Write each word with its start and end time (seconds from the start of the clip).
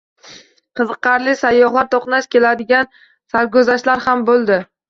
Qiziqarli, 0.79 1.35
sayyohlar 1.43 1.91
toʻqnash 1.97 2.31
keladigan 2.37 2.91
sarguzashtlar 3.35 4.07
ham 4.09 4.29
boʻldi. 4.33 4.63